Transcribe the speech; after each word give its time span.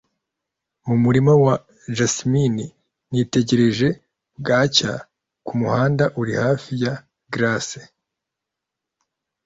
numurima 0.85 1.33
wa 1.45 1.55
jasimine 1.97 2.65
nitegereje 3.09 3.87
bwacya 4.39 4.91
kumuhanda 5.47 6.05
uri 6.19 6.33
hafi 6.43 6.71
ya 6.83 6.93
grasse 7.33 7.81